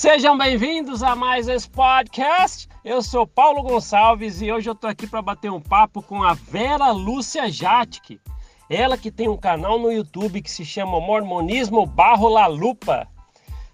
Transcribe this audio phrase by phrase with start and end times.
[0.00, 2.66] Sejam bem-vindos a mais esse podcast.
[2.82, 6.32] Eu sou Paulo Gonçalves e hoje eu tô aqui para bater um papo com a
[6.32, 8.18] Vera Lúcia Jatic.
[8.70, 13.06] Ela que tem um canal no YouTube que se chama Mormonismo Barro La Lupa.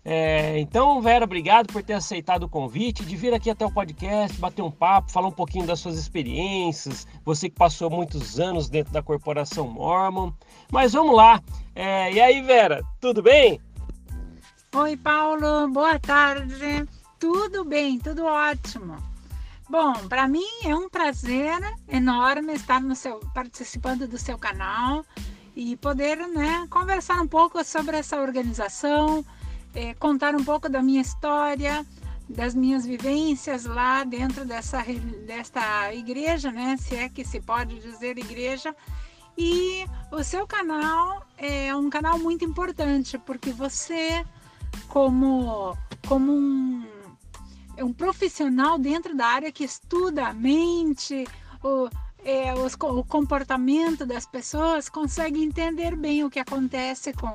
[0.05, 4.37] É, então, Vera, obrigado por ter aceitado o convite de vir aqui até o podcast,
[4.41, 7.07] bater um papo, falar um pouquinho das suas experiências.
[7.25, 10.33] Você que passou muitos anos dentro da corporação Mormon.
[10.73, 11.41] Mas vamos lá.
[11.73, 13.61] É, e aí, Vera, tudo bem?
[14.79, 16.87] Oi, Paulo, boa tarde.
[17.19, 18.99] Tudo bem, tudo ótimo.
[19.71, 21.59] Bom, para mim é um prazer
[21.89, 25.03] enorme estar no seu, participando do seu canal
[25.57, 29.25] e poder né, conversar um pouco sobre essa organização,
[29.75, 31.83] é, contar um pouco da minha história,
[32.29, 34.85] das minhas vivências lá dentro dessa,
[35.27, 36.77] desta igreja, né?
[36.79, 38.77] Se é que se pode dizer igreja.
[39.39, 44.23] E o seu canal é um canal muito importante porque você
[44.89, 46.87] como, como um,
[47.79, 51.27] um profissional dentro da área que estuda a mente,
[51.63, 51.89] o,
[52.25, 57.33] é, os, o comportamento das pessoas, consegue entender bem o que acontece com,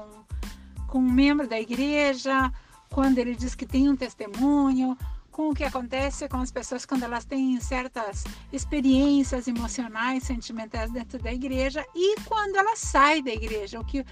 [0.88, 2.52] com um membro da igreja,
[2.90, 4.98] quando ele diz que tem um testemunho,
[5.32, 11.18] com o que acontece com as pessoas quando elas têm certas experiências emocionais, sentimentais dentro
[11.20, 14.06] da igreja e quando ela sai da igreja, o que,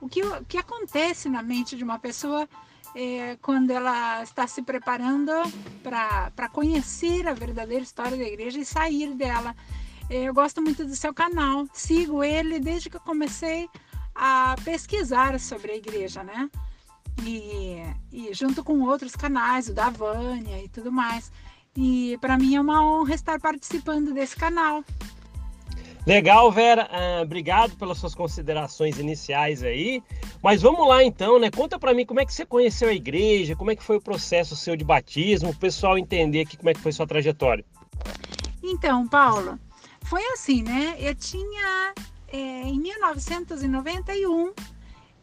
[0.00, 2.46] o que, o que acontece na mente de uma pessoa
[2.96, 5.30] é, quando ela está se preparando
[5.82, 9.54] para conhecer a verdadeira história da igreja e sair dela.
[10.08, 13.68] É, eu gosto muito do seu canal, sigo ele desde que eu comecei
[14.14, 16.48] a pesquisar sobre a igreja, né?
[17.22, 21.30] E, e junto com outros canais, o da Vânia e tudo mais.
[21.76, 24.82] E para mim é uma honra estar participando desse canal.
[26.06, 26.88] Legal, Vera.
[26.88, 30.00] Uh, obrigado pelas suas considerações iniciais aí.
[30.40, 31.50] Mas vamos lá então, né?
[31.50, 34.00] Conta para mim como é que você conheceu a igreja, como é que foi o
[34.00, 37.64] processo seu de batismo, o pessoal entender aqui como é que foi sua trajetória.
[38.62, 39.58] Então, Paulo,
[40.04, 40.94] foi assim, né?
[41.00, 41.92] Eu tinha
[42.28, 44.52] é, em 1991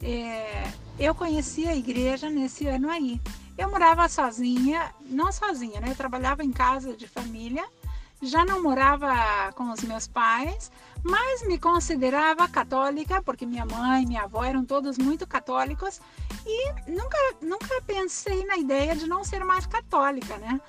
[0.01, 0.63] é,
[0.99, 3.21] eu conheci a igreja nesse ano aí.
[3.57, 5.91] Eu morava sozinha, não sozinha, né?
[5.91, 7.63] Eu trabalhava em casa de família
[8.23, 10.71] já não morava com os meus pais,
[11.03, 15.99] mas me considerava católica, porque minha mãe minha avó eram todos muito católicos,
[16.45, 20.59] e nunca, nunca pensei na ideia de não ser mais católica, né?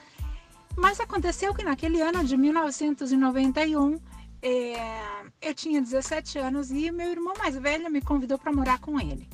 [0.77, 4.01] Mas aconteceu que naquele ano de 1991,
[4.43, 4.75] é,
[5.41, 9.29] eu tinha 17 anos e meu irmão mais velho me convidou para morar com ele.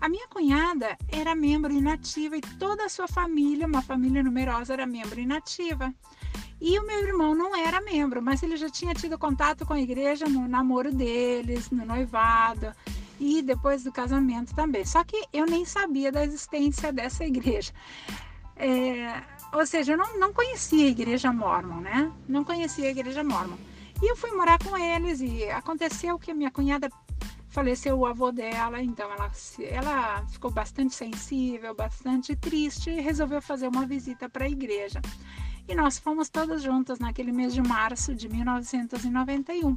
[0.00, 4.86] A minha cunhada era membro inativa e toda a sua família, uma família numerosa, era
[4.86, 5.92] membro inativa.
[6.60, 9.80] E o meu irmão não era membro, mas ele já tinha tido contato com a
[9.80, 12.72] igreja no namoro deles, no noivado
[13.18, 14.84] e depois do casamento também.
[14.84, 17.72] Só que eu nem sabia da existência dessa igreja.
[18.56, 19.22] É,
[19.54, 22.12] ou seja, eu não, não conhecia a igreja mormon, né?
[22.28, 23.56] Não conhecia a igreja mormon.
[24.02, 26.90] E eu fui morar com eles e aconteceu que minha cunhada
[27.48, 29.30] faleceu o avô dela, então ela,
[29.70, 35.00] ela ficou bastante sensível, bastante triste e resolveu fazer uma visita para a igreja
[35.70, 39.76] e nós fomos todos juntos naquele mês de março de 1991.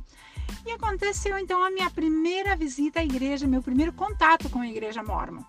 [0.66, 5.04] E aconteceu então a minha primeira visita à igreja, meu primeiro contato com a igreja
[5.04, 5.44] mormon.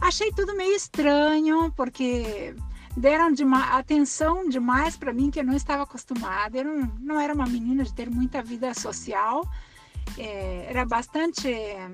[0.00, 2.54] Achei tudo meio estranho, porque
[2.96, 6.58] deram de atenção demais para mim que eu não estava acostumada.
[6.58, 9.48] Eu não, não, era uma menina de ter muita vida social,
[10.18, 11.48] é, era bastante.
[11.48, 11.90] É,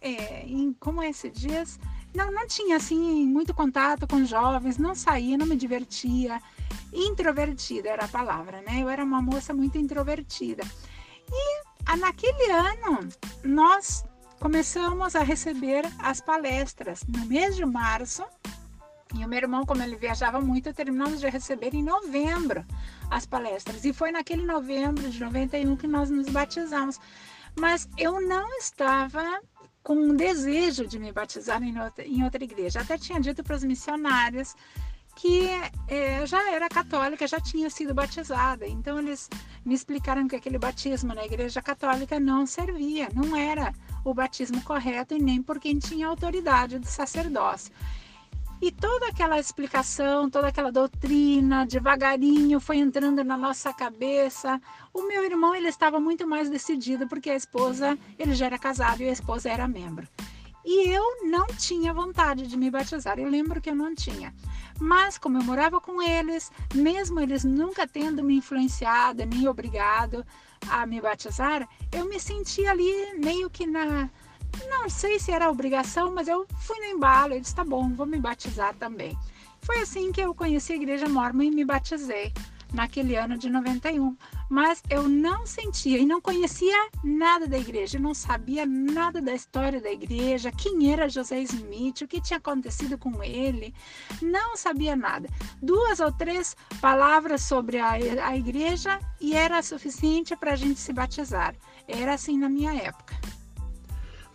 [0.00, 1.80] é, em, como é se diz?
[2.14, 6.40] Não, não tinha assim muito contato com jovens, não saía, não me divertia.
[6.92, 8.82] Introvertida era a palavra, né?
[8.82, 10.62] Eu era uma moça muito introvertida.
[11.30, 13.08] E naquele ano
[13.44, 14.04] nós
[14.40, 18.24] começamos a receber as palestras no mês de março.
[19.14, 22.64] E o meu irmão, como ele viajava muito, terminamos de receber em novembro
[23.10, 23.84] as palestras.
[23.84, 26.98] E foi naquele novembro de 91 que nós nos batizamos.
[27.58, 29.40] Mas eu não estava
[29.86, 32.80] com um desejo de me batizar em outra, em outra igreja.
[32.80, 34.56] Até tinha dito para os missionários
[35.14, 35.48] que
[35.86, 38.66] é, já era católica, já tinha sido batizada.
[38.66, 39.30] Então eles
[39.64, 43.72] me explicaram que aquele batismo na igreja católica não servia, não era
[44.04, 47.72] o batismo correto e nem por quem tinha autoridade do sacerdócio.
[48.60, 54.60] E toda aquela explicação, toda aquela doutrina, devagarinho foi entrando na nossa cabeça.
[54.94, 59.02] O meu irmão ele estava muito mais decidido porque a esposa, ele já era casado
[59.02, 60.08] e a esposa era membro.
[60.64, 63.20] E eu não tinha vontade de me batizar.
[63.20, 64.34] Eu lembro que eu não tinha.
[64.80, 70.26] Mas como eu morava com eles, mesmo eles nunca tendo me influenciado nem obrigado
[70.68, 74.10] a me batizar, eu me sentia ali meio que na
[74.68, 77.34] não sei se era obrigação, mas eu fui no embalo.
[77.34, 79.16] Eu disse: tá bom, vou me batizar também.
[79.60, 82.32] Foi assim que eu conheci a Igreja Mormon e me batizei
[82.72, 84.16] naquele ano de 91.
[84.48, 89.80] Mas eu não sentia e não conhecia nada da igreja, não sabia nada da história
[89.80, 93.74] da igreja, quem era José Smith, o que tinha acontecido com ele,
[94.22, 95.28] não sabia nada.
[95.60, 100.92] Duas ou três palavras sobre a, a igreja e era suficiente para a gente se
[100.92, 101.56] batizar.
[101.88, 103.16] Era assim na minha época.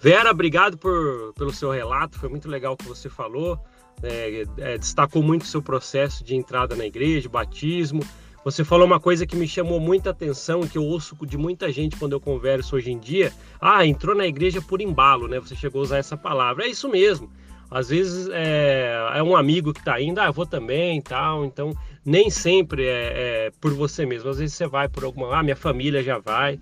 [0.01, 3.59] Vera, obrigado por, pelo seu relato, foi muito legal o que você falou.
[4.01, 8.01] É, é, destacou muito o seu processo de entrada na igreja, batismo.
[8.44, 11.95] Você falou uma coisa que me chamou muita atenção, que eu ouço de muita gente
[11.98, 13.31] quando eu converso hoje em dia.
[13.59, 15.39] Ah, entrou na igreja por embalo, né?
[15.39, 16.65] Você chegou a usar essa palavra.
[16.65, 17.31] É isso mesmo.
[17.69, 21.45] Às vezes é, é um amigo que está indo, ah, eu vou também tal.
[21.45, 23.13] Então, nem sempre é,
[23.48, 24.31] é, por você mesmo.
[24.31, 26.59] Às vezes você vai por alguma, ah, minha família já vai.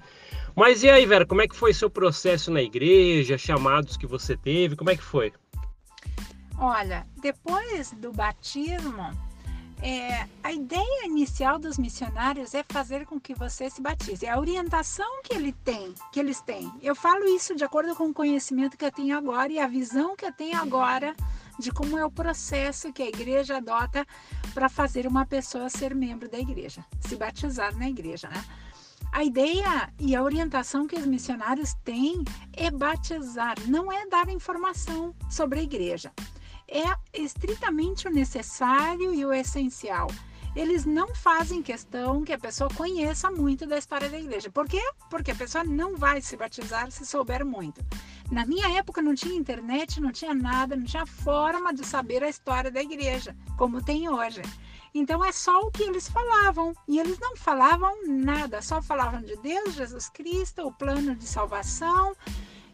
[0.59, 4.35] Mas e aí, Vera, como é que foi seu processo na igreja, chamados que você
[4.35, 5.31] teve, como é que foi?
[6.57, 9.09] Olha, depois do batismo,
[9.81, 14.25] é, a ideia inicial dos missionários é fazer com que você se batize.
[14.25, 16.69] É a orientação que ele tem, que eles têm.
[16.81, 20.13] Eu falo isso de acordo com o conhecimento que eu tenho agora e a visão
[20.13, 21.15] que eu tenho agora
[21.57, 24.05] de como é o processo que a igreja adota
[24.53, 28.43] para fazer uma pessoa ser membro da igreja, se batizar na igreja, né?
[29.11, 32.23] A ideia e a orientação que os missionários têm
[32.53, 36.11] é batizar, não é dar informação sobre a igreja.
[36.67, 40.07] É estritamente o necessário e o essencial.
[40.55, 44.49] Eles não fazem questão que a pessoa conheça muito da história da igreja.
[44.49, 44.81] Por quê?
[45.09, 47.81] Porque a pessoa não vai se batizar se souber muito.
[48.31, 52.29] Na minha época não tinha internet, não tinha nada, não tinha forma de saber a
[52.29, 54.41] história da igreja, como tem hoje.
[54.93, 56.73] Então é só o que eles falavam.
[56.87, 62.15] E eles não falavam nada, só falavam de Deus, Jesus Cristo, o plano de salvação,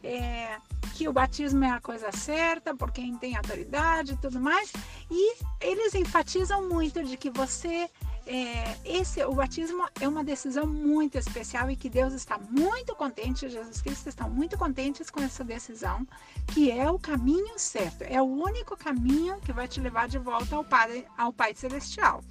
[0.04, 0.58] é,
[0.94, 4.72] que o batismo é a coisa certa, por quem tem autoridade e tudo mais.
[5.10, 7.90] E eles enfatizam muito de que você
[8.26, 13.48] é, esse, o batismo é uma decisão muito especial e que Deus está muito contente,
[13.48, 16.08] Jesus Cristo está muito contentes com essa decisão,
[16.48, 20.56] que é o caminho certo, é o único caminho que vai te levar de volta
[20.56, 22.24] ao Pai, ao Pai Celestial.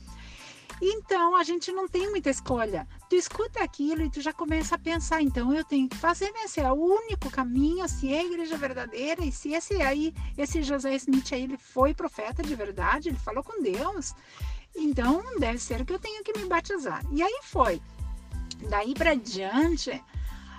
[0.82, 2.86] Então a gente não tem muita escolha.
[3.08, 6.48] Tu escuta aquilo e tu já começa a pensar, então eu tenho que fazer, né?
[6.48, 10.62] Se é o único caminho, se é a igreja verdadeira, e se esse aí, esse
[10.62, 14.14] José Smith aí, ele foi profeta de verdade, ele falou com Deus.
[14.74, 17.04] Então, deve ser que eu tenho que me batizar.
[17.12, 17.80] E aí foi.
[18.68, 20.02] Daí para diante,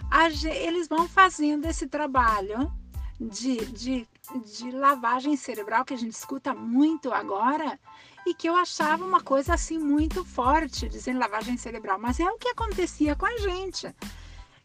[0.09, 2.71] a, eles vão fazendo esse trabalho
[3.19, 4.07] de, de,
[4.55, 7.79] de lavagem cerebral que a gente escuta muito agora
[8.25, 12.37] e que eu achava uma coisa assim muito forte, dizendo lavagem cerebral, mas é o
[12.37, 13.93] que acontecia com a gente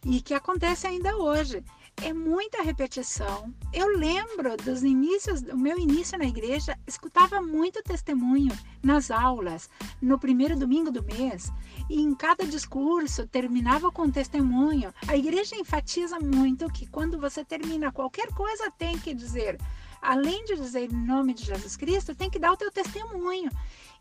[0.04, 1.62] e que acontece ainda hoje
[2.02, 3.52] é muita repetição.
[3.72, 9.68] Eu lembro dos inícios, do meu início na igreja, escutava muito testemunho nas aulas,
[10.00, 11.52] no primeiro domingo do mês,
[11.88, 14.92] e em cada discurso terminava com testemunho.
[15.06, 19.58] A igreja enfatiza muito que quando você termina qualquer coisa tem que dizer,
[20.00, 23.50] além de dizer em nome de Jesus Cristo, tem que dar o teu testemunho.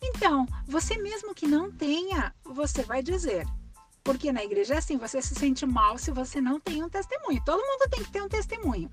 [0.01, 3.46] Então, você mesmo que não tenha, você vai dizer
[4.04, 7.42] porque na igreja é assim, você se sente mal se você não tem um testemunho.
[7.46, 8.89] Todo mundo tem que ter um testemunho.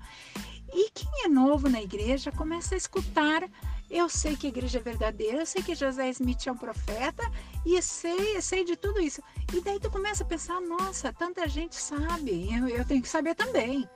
[0.73, 3.49] E quem é novo na igreja começa a escutar.
[3.89, 7.23] Eu sei que a igreja é verdadeira, eu sei que José Smith é um profeta
[7.65, 9.21] e sei, sei de tudo isso.
[9.53, 13.33] E daí tu começa a pensar, nossa, tanta gente sabe, eu, eu tenho que saber
[13.33, 13.87] também.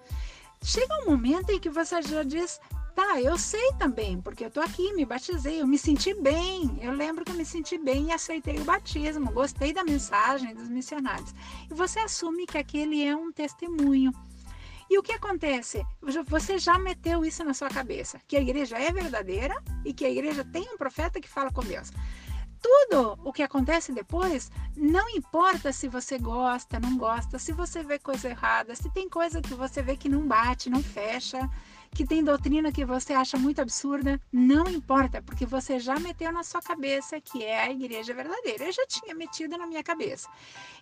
[0.64, 2.60] Chega um momento em que você já diz,
[2.96, 6.78] Tá, eu sei também, porque eu tô aqui, me batizei, eu me senti bem.
[6.82, 10.70] Eu lembro que eu me senti bem e aceitei o batismo, gostei da mensagem dos
[10.70, 11.34] missionários.
[11.70, 14.12] E você assume que aquele é um testemunho.
[14.90, 15.86] E o que acontece?
[16.28, 19.56] Você já meteu isso na sua cabeça, que a igreja é verdadeira
[19.86, 21.92] e que a igreja tem um profeta que fala com Deus
[22.62, 27.98] tudo o que acontece depois, não importa se você gosta, não gosta, se você vê
[27.98, 31.50] coisa errada, se tem coisa que você vê que não bate, não fecha,
[31.94, 36.42] que tem doutrina que você acha muito absurda, não importa, porque você já meteu na
[36.42, 38.66] sua cabeça que é a igreja verdadeira.
[38.66, 40.30] Eu já tinha metido na minha cabeça.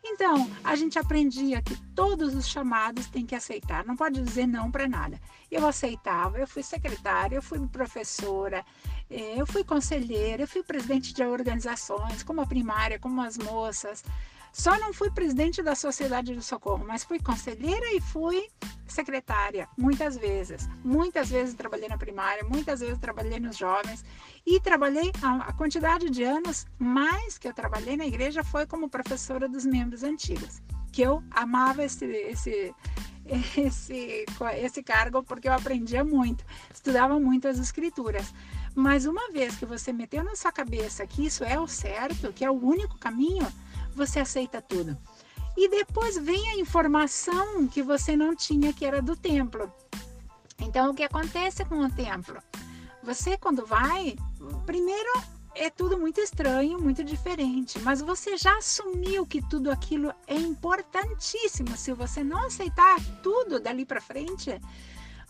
[0.03, 4.71] Então, a gente aprendia que todos os chamados tem que aceitar, não pode dizer não
[4.71, 5.19] para nada.
[5.49, 8.63] Eu aceitava, eu fui secretária, eu fui professora,
[9.09, 14.03] eh, eu fui conselheira, eu fui presidente de organizações, como a primária, como as moças.
[14.51, 18.47] Só não fui presidente da Sociedade do Socorro, mas fui conselheira e fui
[18.87, 20.67] secretária, muitas vezes.
[20.83, 24.03] Muitas vezes trabalhei na primária, muitas vezes trabalhei nos jovens
[24.45, 29.47] e trabalhei a quantidade de anos mais que eu trabalhei na igreja foi como professora
[29.47, 32.73] dos membros antigos, que eu amava esse, esse
[33.57, 34.25] esse,
[34.57, 38.33] esse cargo porque eu aprendia muito, estudava muito as escrituras.
[38.75, 42.45] Mas uma vez que você meteu na sua cabeça que isso é o certo, que
[42.45, 43.47] é o único caminho,
[43.95, 44.97] você aceita tudo.
[45.57, 49.71] E depois vem a informação que você não tinha, que era do templo.
[50.59, 52.41] Então, o que acontece com o templo?
[53.03, 54.15] Você, quando vai,
[54.65, 55.09] primeiro
[55.55, 61.75] é tudo muito estranho, muito diferente, mas você já assumiu que tudo aquilo é importantíssimo.
[61.75, 64.59] Se você não aceitar tudo dali para frente,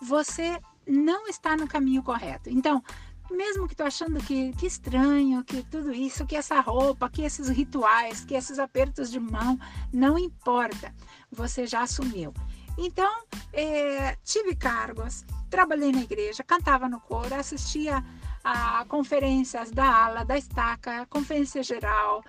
[0.01, 2.49] você não está no caminho correto.
[2.49, 2.83] Então,
[3.31, 7.49] mesmo que tu achando que, que estranho, que tudo isso, que essa roupa, que esses
[7.49, 9.59] rituais, que esses apertos de mão,
[9.93, 10.93] não importa,
[11.31, 12.33] você já assumiu.
[12.77, 18.03] Então, é, tive cargos, trabalhei na igreja, cantava no coro, assistia
[18.43, 22.23] a conferências da ala, da estaca, conferência geral,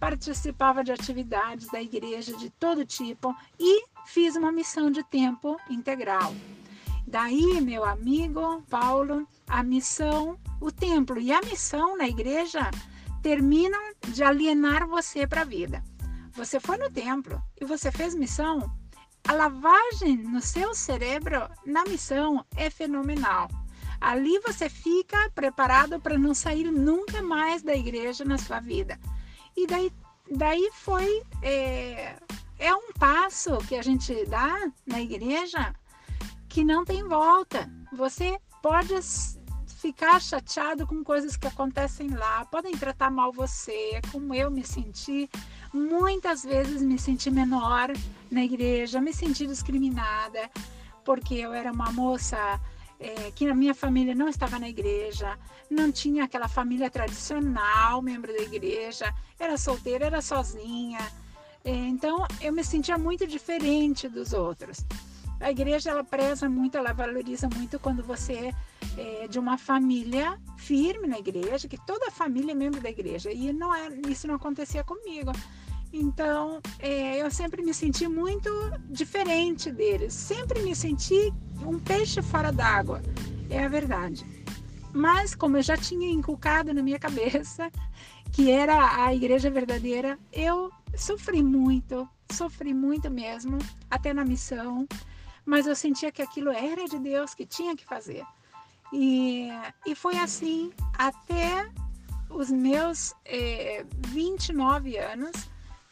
[0.00, 6.34] participava de atividades da igreja de todo tipo e fiz uma missão de tempo integral.
[7.12, 12.70] Daí, meu amigo Paulo, a missão, o templo e a missão na igreja
[13.22, 13.78] terminam
[14.08, 15.84] de alienar você para a vida.
[16.32, 18.74] Você foi no templo e você fez missão,
[19.28, 23.46] a lavagem no seu cérebro na missão é fenomenal.
[24.00, 28.98] Ali você fica preparado para não sair nunca mais da igreja na sua vida.
[29.54, 29.92] E daí,
[30.30, 32.16] daí foi é,
[32.58, 35.74] é um passo que a gente dá na igreja
[36.52, 37.66] que não tem volta.
[37.94, 38.94] Você pode
[39.80, 45.30] ficar chateado com coisas que acontecem lá, podem tratar mal você, como eu me senti.
[45.72, 47.90] Muitas vezes me senti menor
[48.30, 50.50] na igreja, me senti discriminada,
[51.02, 52.60] porque eu era uma moça
[53.00, 55.38] é, que na minha família não estava na igreja,
[55.70, 61.00] não tinha aquela família tradicional, membro da igreja, era solteira, era sozinha.
[61.64, 64.84] É, então eu me sentia muito diferente dos outros.
[65.42, 68.54] A igreja ela preza muito, ela valoriza muito quando você
[68.96, 73.30] é de uma família firme na igreja, que toda a família é membro da igreja.
[73.32, 75.32] E não é, isso não acontecia comigo.
[75.92, 78.48] Então, é, eu sempre me senti muito
[78.88, 80.14] diferente deles.
[80.14, 81.32] Sempre me senti
[81.66, 83.02] um peixe fora d'água.
[83.50, 84.24] É a verdade.
[84.94, 87.70] Mas, como eu já tinha inculcado na minha cabeça
[88.32, 93.58] que era a igreja verdadeira, eu sofri muito, sofri muito mesmo,
[93.90, 94.86] até na missão.
[95.44, 98.24] Mas eu sentia que aquilo era de Deus, que tinha que fazer.
[98.92, 99.48] E,
[99.86, 101.70] e foi assim até
[102.28, 105.32] os meus é, 29 anos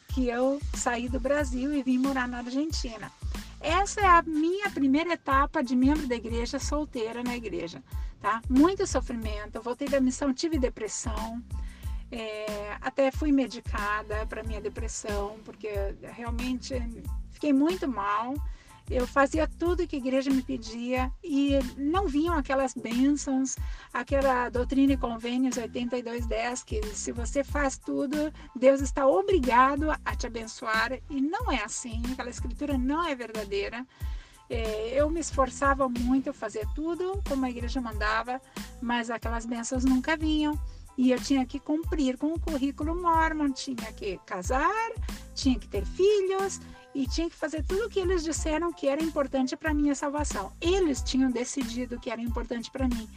[0.09, 3.11] que eu saí do Brasil e vim morar na Argentina.
[3.59, 7.81] Essa é a minha primeira etapa de membro da igreja solteira na igreja,
[8.19, 8.41] tá?
[8.49, 9.55] Muito sofrimento.
[9.55, 11.41] Eu voltei da missão, tive depressão,
[12.11, 15.69] é, até fui medicada para minha depressão, porque
[16.13, 16.75] realmente
[17.29, 18.33] fiquei muito mal
[18.89, 23.55] eu fazia tudo que a igreja me pedia e não vinham aquelas bênçãos,
[23.93, 30.27] aquela doutrina e convênios 8210, que se você faz tudo, Deus está obrigado a te
[30.27, 30.99] abençoar.
[31.09, 33.85] E não é assim, aquela escritura não é verdadeira.
[34.49, 38.41] É, eu me esforçava muito, a fazer tudo como a igreja mandava,
[38.81, 40.59] mas aquelas bênçãos nunca vinham.
[40.97, 44.91] E eu tinha que cumprir com o currículo mormon, tinha que casar,
[45.33, 46.59] tinha que ter filhos,
[46.93, 50.51] e tinha que fazer tudo o que eles disseram que era importante para minha salvação.
[50.59, 53.07] Eles tinham decidido que era importante para mim.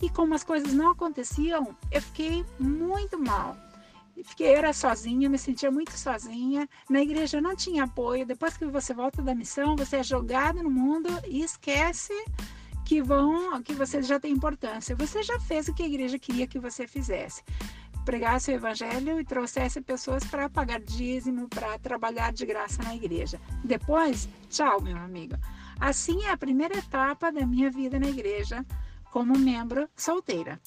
[0.00, 3.56] E como as coisas não aconteciam, eu fiquei muito mal.
[4.22, 6.68] Fiquei era sozinha, me sentia muito sozinha.
[6.88, 8.24] Na igreja não tinha apoio.
[8.24, 12.12] Depois que você volta da missão, você é jogado no mundo e esquece
[12.84, 14.94] que vão, que você já tem importância.
[14.96, 17.42] Você já fez o que a igreja queria que você fizesse
[18.04, 23.40] pregasse o evangelho e trouxesse pessoas para pagar dízimo, para trabalhar de graça na igreja.
[23.62, 25.36] Depois, tchau, meu amigo.
[25.80, 28.64] Assim é a primeira etapa da minha vida na igreja
[29.10, 30.60] como membro solteira.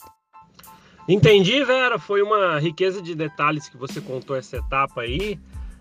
[1.07, 1.97] Entendi, Vera.
[1.97, 5.39] Foi uma riqueza de detalhes que você contou essa etapa aí.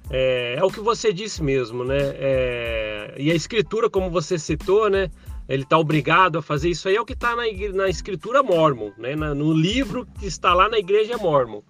[0.08, 1.98] É, é o que você disse mesmo, né?
[1.98, 5.10] É, e a escritura, como você citou, né?
[5.49, 8.91] Ele está obrigado a fazer isso aí, é o que está na, na, escritura mormon,
[8.99, 9.15] né?
[9.15, 11.62] Na, no livro que está lá na igreja mormon.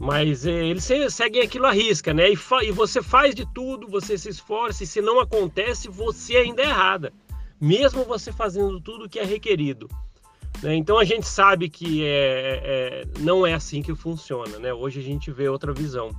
[0.00, 2.28] Mas é, eles seguem aquilo à risca, né?
[2.28, 6.62] E, e, você faz de tudo, você se esforça, e se não acontece, você ainda
[6.62, 7.12] é errada,
[7.60, 9.88] mesmo você fazendo tudo que é requerido.
[10.62, 10.74] Né?
[10.74, 14.72] Então a gente sabe que é, é, não é assim que funciona, né?
[14.72, 16.10] Hoje a gente vê outra visão.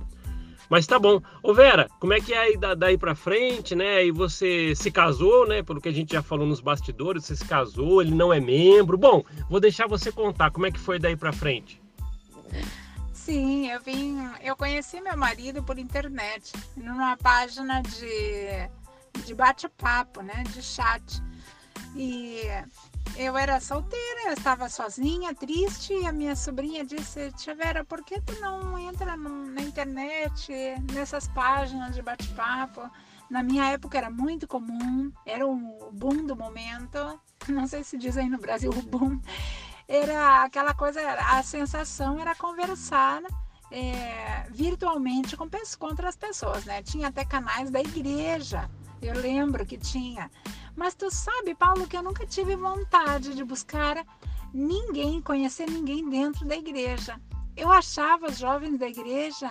[0.68, 1.20] Mas tá bom.
[1.42, 4.04] Ô Vera, como é que é aí daí pra frente, né?
[4.04, 5.62] E você se casou, né?
[5.62, 8.98] Pelo que a gente já falou nos bastidores, você se casou, ele não é membro.
[8.98, 11.80] Bom, vou deixar você contar como é que foi daí pra frente.
[13.12, 14.18] Sim, eu vim.
[14.42, 20.44] Eu conheci meu marido por internet, numa página de, de bate-papo, né?
[20.52, 21.20] De chat.
[21.96, 22.42] E
[23.16, 28.04] eu era solteira, eu estava sozinha, triste, e a minha sobrinha disse, Tia Vera, por
[28.04, 30.52] que tu não entra no, na internet,
[30.92, 32.90] nessas páginas de bate-papo?
[33.30, 38.16] Na minha época era muito comum, era o boom do momento, não sei se diz
[38.16, 39.20] aí no Brasil o boom,
[39.88, 43.22] era aquela coisa, a sensação era conversar
[43.70, 45.48] é, virtualmente com,
[45.78, 46.82] com outras pessoas, né?
[46.82, 48.70] Tinha até canais da igreja,
[49.00, 50.30] eu lembro que tinha.
[50.76, 54.04] Mas tu sabe, Paulo, que eu nunca tive vontade de buscar
[54.52, 57.20] ninguém, conhecer ninguém dentro da igreja.
[57.56, 59.50] Eu achava os jovens da igreja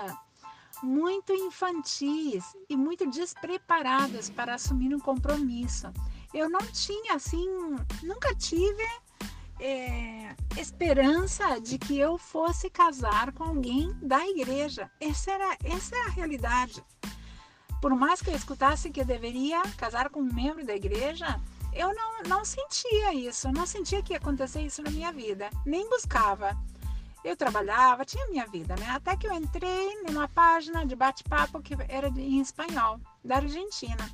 [0.83, 5.91] muito infantis e muito despreparados para assumir um compromisso.
[6.31, 7.47] Eu não tinha, assim,
[8.03, 8.85] nunca tive
[9.59, 14.91] é, esperança de que eu fosse casar com alguém da igreja.
[14.99, 16.83] Essa, era, essa é a realidade
[17.85, 21.39] por mais que eu escutasse que eu deveria casar com um membro da igreja,
[21.71, 25.87] eu não, não sentia isso, não sentia que ia acontecer isso na minha vida, nem
[25.87, 26.57] buscava.
[27.23, 28.89] Eu trabalhava, tinha minha vida, né?
[28.89, 34.09] Até que eu entrei numa página de bate-papo que era em espanhol, da Argentina.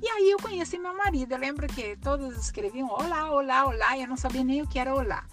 [0.00, 1.32] E aí eu conheci meu marido.
[1.32, 4.78] Eu lembro que todos escreviam olá, olá, olá, e eu não sabia nem o que
[4.78, 5.24] era olá.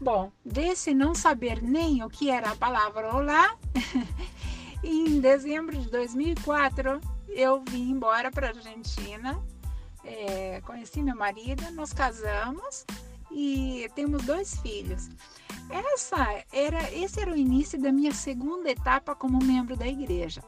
[0.00, 3.56] Bom, desse não saber nem o que era a palavra olá,
[4.82, 9.40] E em dezembro de 2004, eu vim embora para a Argentina,
[10.04, 12.84] é, conheci meu marido, nos casamos
[13.30, 15.08] e temos dois filhos.
[15.70, 20.42] Essa era, esse era o início da minha segunda etapa como membro da igreja.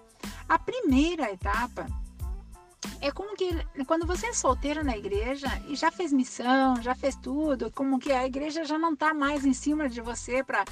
[0.49, 1.87] A primeira etapa
[3.01, 3.51] é como que
[3.87, 8.13] quando você é solteiro na igreja e já fez missão, já fez tudo, como que
[8.13, 10.65] a igreja já não está mais em cima de você para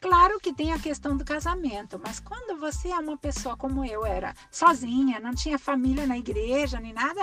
[0.00, 4.06] Claro que tem a questão do casamento, mas quando você é uma pessoa como eu
[4.06, 7.20] era, sozinha, não tinha família na igreja nem nada,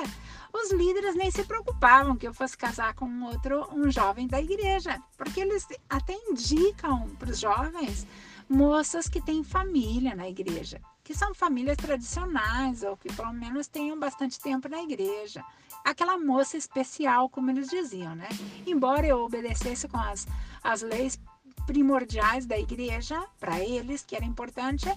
[0.51, 4.41] os líderes nem se preocupavam que eu fosse casar com um outro, um jovem da
[4.41, 8.06] igreja, porque eles até indicam para os jovens
[8.49, 13.97] moças que têm família na igreja, que são famílias tradicionais ou que pelo menos tenham
[13.97, 15.41] bastante tempo na igreja.
[15.86, 18.28] Aquela moça especial, como eles diziam, né?
[18.67, 20.28] Embora eu obedecesse com as,
[20.62, 21.17] as leis
[21.65, 24.88] primordiais da igreja para eles, que era importante,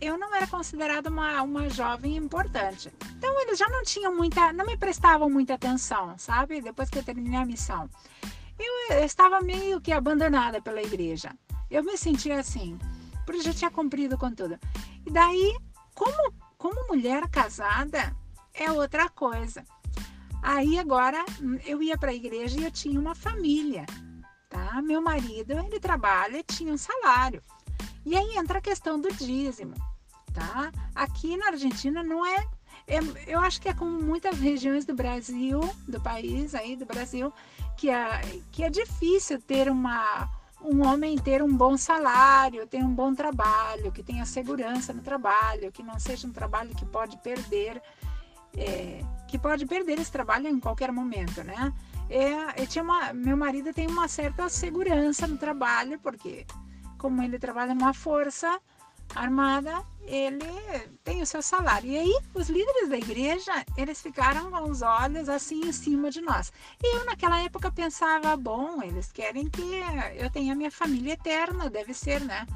[0.00, 2.92] eu não era considerada uma, uma jovem importante.
[3.16, 6.60] Então eles já não tinham muita, não me prestavam muita atenção, sabe?
[6.60, 7.88] Depois que eu terminei a missão.
[8.58, 11.30] Eu, eu estava meio que abandonada pela igreja.
[11.70, 12.78] Eu me sentia assim,
[13.24, 14.58] porque já tinha cumprido com tudo.
[15.06, 15.56] E daí,
[15.94, 18.14] como, como mulher casada,
[18.52, 19.64] é outra coisa.
[20.42, 21.24] Aí agora
[21.64, 23.86] eu ia para a igreja e eu tinha uma família
[24.52, 24.82] tá?
[24.82, 27.42] Meu marido, ele trabalha, tinha um salário.
[28.04, 29.74] E aí entra a questão do dízimo,
[30.34, 30.70] tá?
[30.94, 32.46] Aqui na Argentina não é,
[32.86, 37.32] é eu acho que é como muitas regiões do Brasil, do país aí do Brasil,
[37.78, 40.28] que é, que é difícil ter uma
[40.64, 45.72] um homem ter um bom salário, ter um bom trabalho, que tenha segurança no trabalho,
[45.72, 47.82] que não seja um trabalho que pode perder,
[48.56, 51.72] é, que pode perder esse trabalho em qualquer momento, né?
[52.14, 56.46] É, tinha uma, meu marido tem uma certa segurança no trabalho, porque
[56.98, 58.60] como ele trabalha numa força
[59.14, 60.44] armada, ele
[61.02, 61.90] tem o seu salário.
[61.90, 66.20] E aí, os líderes da igreja, eles ficaram com os olhos assim em cima de
[66.20, 66.52] nós.
[66.82, 69.80] E eu, naquela época, pensava: bom, eles querem que
[70.16, 72.46] eu tenha minha família eterna, deve ser, né?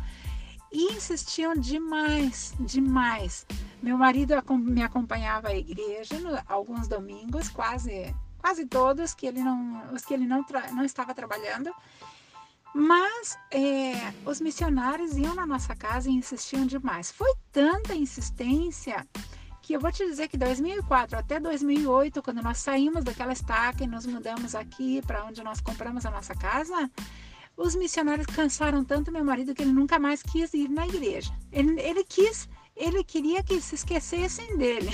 [0.70, 3.46] E insistiam demais, demais.
[3.82, 6.16] Meu marido me acompanhava à igreja
[6.46, 11.72] alguns domingos, quase quase todos que ele não, os que ele não, não estava trabalhando.
[12.74, 17.10] Mas é, os missionários iam na nossa casa e insistiam demais.
[17.10, 19.06] Foi tanta insistência
[19.62, 23.86] que eu vou te dizer que 2004 até 2008, quando nós saímos daquela estaca e
[23.86, 26.90] nos mudamos aqui para onde nós compramos a nossa casa,
[27.56, 31.32] os missionários cansaram tanto meu marido que ele nunca mais quis ir na igreja.
[31.50, 34.90] Ele, ele quis, ele queria que se esquecessem dele.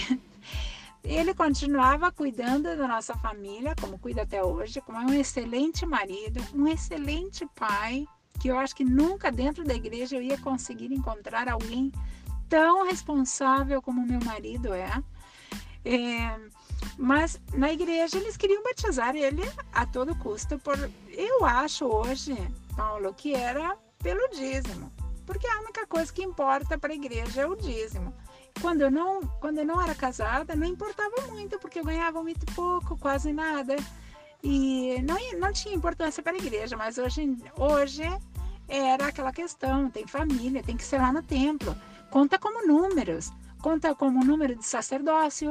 [1.05, 6.41] Ele continuava cuidando da nossa família, como cuida até hoje, como é um excelente marido,
[6.55, 8.07] um excelente pai,
[8.39, 11.93] que eu acho que nunca dentro da igreja eu ia conseguir encontrar alguém
[12.49, 15.03] tão responsável como meu marido é.
[15.85, 16.39] é
[16.99, 20.59] mas na igreja eles queriam batizar ele a todo custo.
[20.59, 20.77] Por,
[21.11, 22.37] eu acho hoje,
[22.77, 24.93] Paulo, que era pelo dízimo,
[25.25, 28.13] porque a única coisa que importa para a igreja é o dízimo.
[28.61, 32.47] Quando eu não, quando eu não era casada, não importava muito, porque eu ganhava muito
[32.55, 33.77] pouco, quase nada.
[34.43, 38.03] E não, não tinha importância para a igreja, mas hoje, hoje
[38.69, 41.77] era aquela questão, tem família, tem que ser lá no templo.
[42.11, 45.51] Conta como números, conta como número de sacerdócio,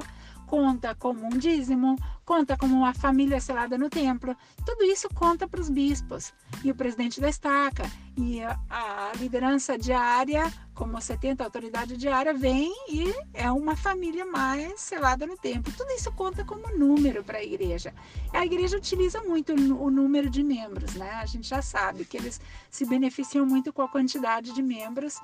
[0.52, 4.36] conta como um dízimo, conta como uma família selada no templo.
[4.66, 9.78] Tudo isso conta para os bispos e o presidente da estaca e a, a liderança
[9.78, 15.72] diária, como 70 autoridade diária, vem e é uma família mais selada no templo.
[15.72, 17.94] Tudo isso conta como número para a igreja.
[18.34, 21.12] A igreja utiliza muito o número de membros, né?
[21.12, 25.18] A gente já sabe que eles se beneficiam muito com a quantidade de membros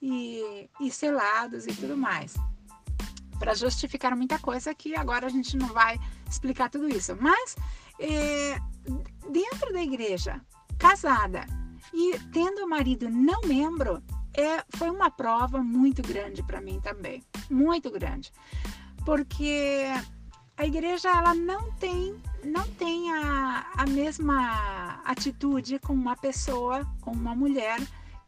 [0.00, 2.34] e, e selados e tudo mais
[3.40, 5.98] para justificar muita coisa que agora a gente não vai
[6.28, 7.16] explicar tudo isso.
[7.18, 7.56] Mas
[7.98, 8.60] é,
[9.30, 10.40] dentro da igreja,
[10.78, 11.46] casada
[11.92, 14.02] e tendo o marido não membro,
[14.34, 18.30] é, foi uma prova muito grande para mim também, muito grande,
[19.04, 19.86] porque
[20.56, 27.10] a igreja ela não tem não tem a, a mesma atitude com uma pessoa, com
[27.10, 27.78] uma mulher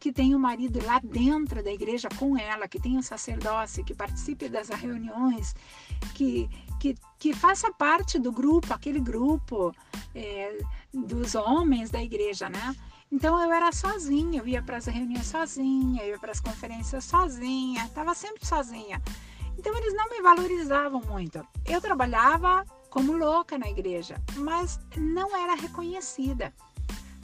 [0.03, 3.95] que tem o marido lá dentro da igreja com ela, que tem o sacerdócio, que
[3.95, 5.55] participe das reuniões,
[6.13, 9.73] que, que, que faça parte do grupo, aquele grupo
[10.13, 10.59] é,
[10.93, 12.75] dos homens da igreja, né?
[13.13, 17.05] Então eu era sozinha, eu ia para as reuniões sozinha, eu ia para as conferências
[17.05, 19.01] sozinha, estava sempre sozinha.
[19.57, 21.47] Então eles não me valorizavam muito.
[21.65, 26.53] Eu trabalhava como louca na igreja, mas não era reconhecida.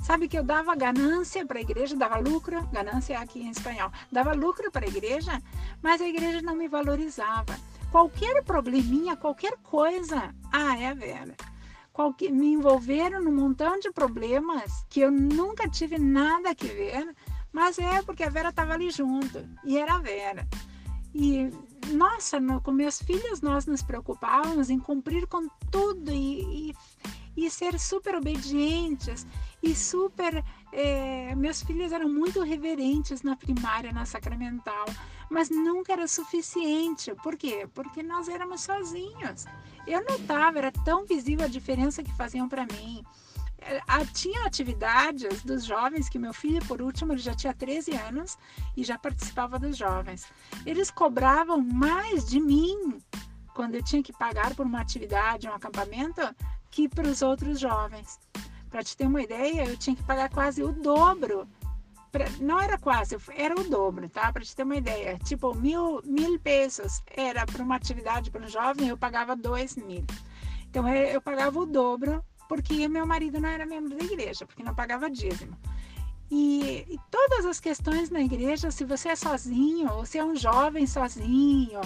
[0.02, 4.32] Sabe que eu dava ganância para a igreja, dava lucro, ganância aqui em espanhol, dava
[4.32, 5.42] lucro para a igreja,
[5.82, 7.58] mas a igreja não me valorizava.
[7.90, 11.34] Qualquer probleminha, qualquer coisa, ah, é Vera.
[11.92, 17.14] Qualquer, me envolveram num montão de problemas que eu nunca tive nada a ver,
[17.52, 20.46] mas é porque a Vera estava ali junto e era a Vera.
[21.14, 21.50] E
[21.92, 26.74] nossa, no, com meus filhos nós nos preocupávamos em cumprir com tudo e, e,
[27.50, 29.26] ser super obedientes
[29.62, 30.44] e super.
[30.72, 34.84] É, meus filhos eram muito reverentes na primária, na sacramental,
[35.30, 37.14] mas nunca era suficiente.
[37.22, 37.68] Por quê?
[37.74, 39.44] Porque nós éramos sozinhos.
[39.86, 43.02] Eu notava, era tão visível a diferença que faziam para mim.
[43.60, 43.80] É,
[44.14, 48.38] tinha atividades dos jovens que meu filho, por último, ele já tinha 13 anos
[48.76, 50.26] e já participava dos jovens.
[50.64, 52.98] Eles cobravam mais de mim
[53.54, 56.20] quando eu tinha que pagar por uma atividade, um acampamento,
[56.70, 58.18] que para os outros jovens.
[58.70, 61.48] Para te ter uma ideia, eu tinha que pagar quase o dobro.
[62.12, 64.32] Pra, não era quase, era o dobro, tá?
[64.32, 65.18] Para te ter uma ideia.
[65.18, 70.04] Tipo, mil, mil pesos era para uma atividade para um jovem, eu pagava dois mil.
[70.68, 74.62] Então eu, eu pagava o dobro porque meu marido não era membro da igreja, porque
[74.62, 75.56] não pagava dízimo.
[76.30, 80.36] E, e, todas as questões na igreja, se você é sozinho, ou se é um
[80.36, 81.80] jovem sozinho,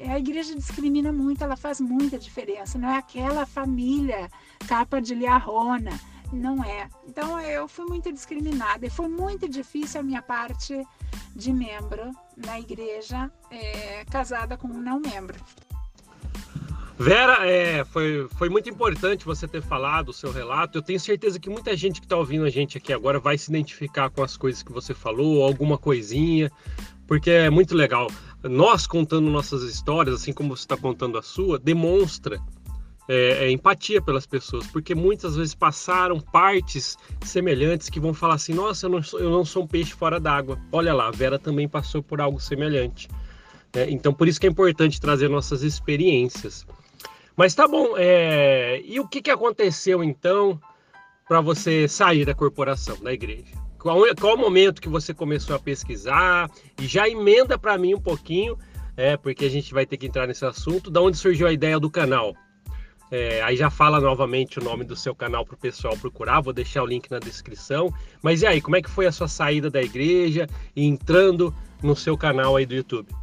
[0.00, 2.78] a igreja discrimina muito, ela faz muita diferença.
[2.78, 4.28] Não é aquela família
[4.66, 5.92] capa de liarrona
[6.34, 6.88] não é.
[7.06, 10.84] Então eu fui muito discriminada e foi muito difícil a minha parte
[11.34, 15.36] de membro na igreja é, casada com um não membro.
[16.96, 20.78] Vera, é, foi, foi muito importante você ter falado o seu relato.
[20.78, 23.50] Eu tenho certeza que muita gente que está ouvindo a gente aqui agora vai se
[23.50, 26.52] identificar com as coisas que você falou, alguma coisinha,
[27.06, 28.08] porque é muito legal.
[28.48, 32.38] Nós contando nossas histórias, assim como você está contando a sua, demonstra
[33.08, 38.54] é, é, empatia pelas pessoas, porque muitas vezes passaram partes semelhantes que vão falar assim:
[38.54, 40.58] nossa, eu não sou, eu não sou um peixe fora d'água.
[40.72, 43.08] Olha lá, a Vera também passou por algo semelhante.
[43.72, 46.66] É, então, por isso que é importante trazer nossas experiências.
[47.36, 48.80] Mas tá bom, é...
[48.84, 50.60] e o que, que aconteceu então
[51.26, 53.63] para você sair da corporação, da igreja?
[53.84, 56.50] Qual, qual o momento que você começou a pesquisar?
[56.80, 58.56] E já emenda para mim um pouquinho,
[58.96, 61.78] é, porque a gente vai ter que entrar nesse assunto, da onde surgiu a ideia
[61.78, 62.34] do canal.
[63.10, 66.54] É, aí já fala novamente o nome do seu canal para o pessoal procurar, vou
[66.54, 67.92] deixar o link na descrição.
[68.22, 71.94] Mas e aí, como é que foi a sua saída da igreja e entrando no
[71.94, 73.14] seu canal aí do YouTube?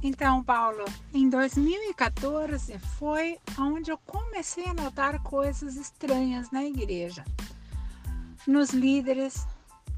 [0.00, 7.24] Então, Paulo, em 2014 foi onde eu comecei a notar coisas estranhas na igreja.
[8.46, 9.44] Nos líderes,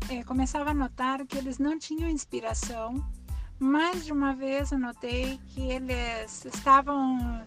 [0.08, 3.04] é, começava a notar que eles não tinham inspiração.
[3.58, 7.42] Mais de uma vez eu notei que eles estavam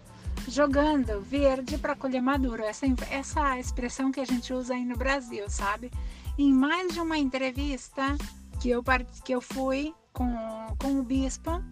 [0.48, 2.64] jogando verde para colher maduro.
[2.64, 5.92] Essa, essa expressão que a gente usa aí no Brasil, sabe?
[6.38, 8.18] Em mais de uma entrevista
[8.60, 8.84] que eu,
[9.24, 10.36] que eu fui com,
[10.80, 11.64] com o bispo,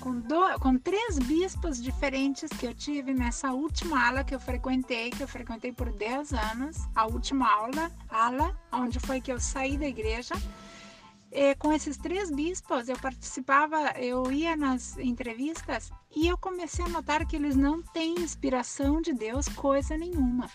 [0.00, 0.22] com,
[0.60, 5.28] com três bispos diferentes que eu tive nessa última aula que eu frequentei, que eu
[5.28, 10.34] frequentei por 10 anos, a última aula, aula, onde foi que eu saí da igreja
[11.32, 16.88] é, com esses três bispos, eu participava, eu ia nas entrevistas e eu comecei a
[16.88, 20.50] notar que eles não têm inspiração de Deus coisa nenhuma.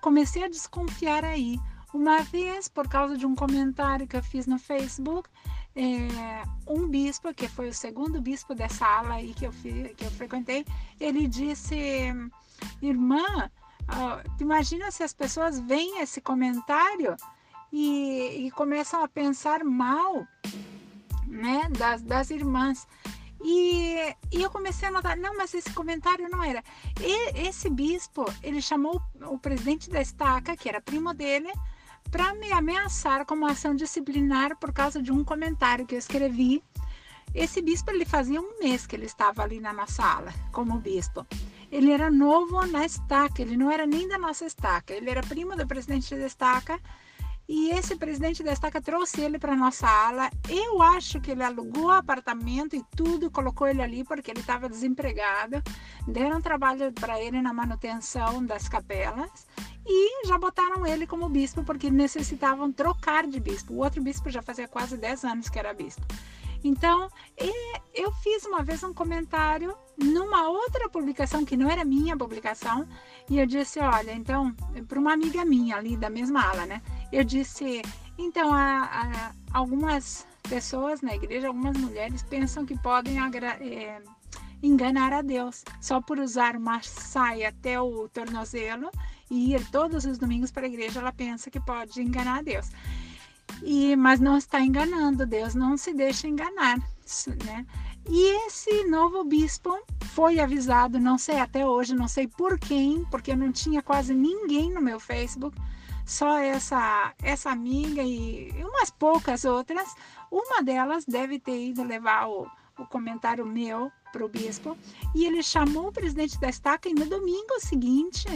[0.00, 1.58] Comecei a desconfiar aí.
[1.92, 5.28] Uma vez, por causa de um comentário que eu fiz no Facebook,
[5.74, 10.10] é, um bispo, que foi o segundo bispo dessa ala aí que eu, que eu
[10.12, 10.64] frequentei,
[10.98, 12.12] ele disse,
[12.82, 13.50] irmã,
[14.40, 17.16] imagina se as pessoas veem esse comentário
[17.72, 20.26] e, e começam a pensar mal
[21.26, 22.86] né, das, das irmãs.
[23.42, 23.96] E,
[24.30, 26.62] e, eu comecei a notar, não, mas esse comentário não era.
[27.00, 31.50] E, esse bispo, ele chamou o presidente da estaca, que era primo dele,
[32.10, 36.62] para me ameaçar com uma ação disciplinar por causa de um comentário que eu escrevi.
[37.32, 41.24] Esse bispo, ele fazia um mês que ele estava ali na nossa aula, como bispo.
[41.70, 45.54] Ele era novo na estaca, ele não era nem da nossa estaca, ele era primo
[45.54, 46.80] do presidente da estaca
[47.52, 50.30] e esse presidente da estaca trouxe ele para nossa ala.
[50.48, 54.68] Eu acho que ele alugou o apartamento e tudo, colocou ele ali porque ele estava
[54.68, 55.60] desempregado.
[56.06, 59.48] Deram trabalho para ele na manutenção das capelas
[59.92, 63.74] e já botaram ele como bispo porque necessitavam trocar de bispo.
[63.74, 66.06] O outro bispo já fazia quase 10 anos que era bispo.
[66.62, 67.10] Então,
[67.94, 72.86] eu fiz uma vez um comentário numa outra publicação que não era minha publicação,
[73.28, 74.54] e eu disse: Olha, então,
[74.86, 76.82] para uma amiga minha ali da mesma ala, né?
[77.10, 77.82] eu disse,
[78.16, 84.02] então, há, há algumas pessoas na igreja, algumas mulheres pensam que podem é,
[84.62, 88.90] enganar a Deus só por usar uma saia até o tornozelo
[89.30, 92.70] ir todos os domingos para a igreja, ela pensa que pode enganar Deus.
[93.62, 96.78] E, mas não está enganando, Deus não se deixa enganar,
[97.44, 97.66] né?
[98.08, 99.78] E esse novo bispo
[100.14, 104.14] foi avisado, não sei até hoje, não sei por quem, porque eu não tinha quase
[104.14, 105.56] ninguém no meu Facebook,
[106.04, 109.94] só essa, essa amiga e umas poucas outras.
[110.30, 112.46] Uma delas deve ter ido levar o,
[112.78, 114.76] o comentário meu para o bispo
[115.14, 118.26] e ele chamou o presidente da estaca e no domingo seguinte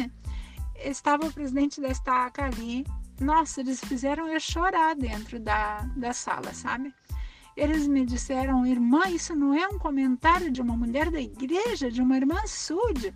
[0.84, 2.84] estava o presidente da estaca ali.
[3.20, 6.92] Nossa, eles fizeram eu chorar dentro da, da sala, sabe?
[7.56, 12.02] Eles me disseram, irmã, isso não é um comentário de uma mulher da igreja, de
[12.02, 13.14] uma irmã sude.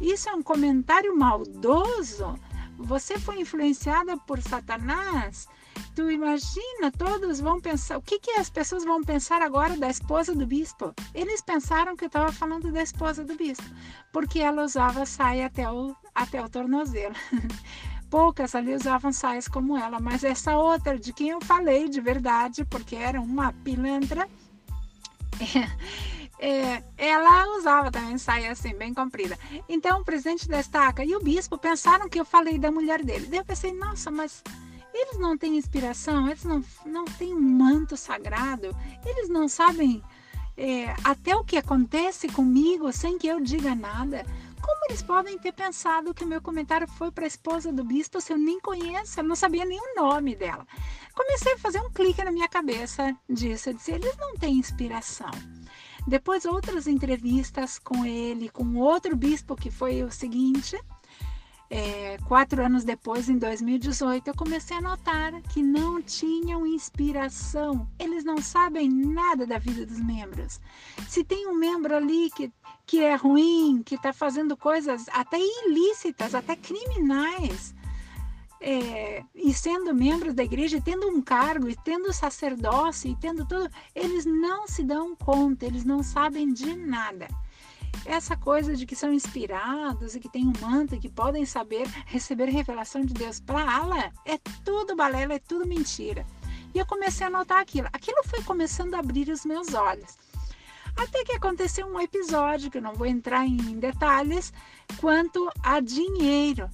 [0.00, 2.38] Isso é um comentário maldoso
[2.82, 5.46] você foi influenciada por Satanás,
[5.94, 10.34] tu imagina, todos vão pensar, o que, que as pessoas vão pensar agora da esposa
[10.34, 10.94] do bispo?
[11.14, 13.64] Eles pensaram que eu estava falando da esposa do bispo,
[14.12, 17.14] porque ela usava saia até o, até o tornozelo.
[18.10, 22.64] Poucas ali usavam saias como ela, mas essa outra, de quem eu falei de verdade,
[22.66, 24.28] porque era uma pilantra,
[26.42, 29.38] é, ela usava também saia assim, bem comprida.
[29.68, 33.26] Então o presidente da estaca e o bispo pensaram que eu falei da mulher dele.
[33.26, 34.42] Daí eu pensei, nossa, mas
[34.92, 38.76] eles não têm inspiração, eles não, não têm um manto sagrado,
[39.06, 40.02] eles não sabem
[40.56, 44.26] é, até o que acontece comigo sem que eu diga nada.
[44.60, 48.20] Como eles podem ter pensado que o meu comentário foi para a esposa do bispo
[48.20, 50.66] se eu nem conheço, eu não sabia nem o nome dela?
[51.14, 53.70] Comecei a fazer um clique na minha cabeça disso.
[53.70, 55.30] Eu disse: eles não têm inspiração.
[56.06, 60.78] Depois, outras entrevistas com ele, com outro bispo, que foi o seguinte.
[61.74, 67.88] É, quatro anos depois, em 2018, eu comecei a notar que não tinham inspiração.
[67.98, 70.60] Eles não sabem nada da vida dos membros.
[71.08, 72.52] Se tem um membro ali que,
[72.84, 77.74] que é ruim, que está fazendo coisas até ilícitas, até criminais,
[78.62, 83.68] é, e sendo membros da igreja, tendo um cargo, e tendo sacerdócio, e tendo tudo,
[83.94, 87.26] eles não se dão conta, eles não sabem de nada.
[88.06, 92.48] Essa coisa de que são inspirados e que têm um manto que podem saber receber
[92.48, 96.24] revelação de Deus para ala é tudo balela, é tudo mentira.
[96.72, 97.88] E eu comecei a notar aquilo.
[97.92, 100.16] Aquilo foi começando a abrir os meus olhos.
[100.96, 104.52] Até que aconteceu um episódio, que eu não vou entrar em detalhes,
[104.98, 106.70] quanto a dinheiro